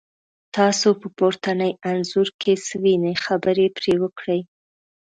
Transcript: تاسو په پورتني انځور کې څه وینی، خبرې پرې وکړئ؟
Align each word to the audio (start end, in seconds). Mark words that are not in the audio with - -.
تاسو 0.55 0.87
په 1.01 1.07
پورتني 1.17 1.71
انځور 1.89 2.27
کې 2.41 2.53
څه 2.65 2.73
وینی، 2.83 3.13
خبرې 3.25 3.67
پرې 3.77 3.93
وکړئ؟ 4.03 4.41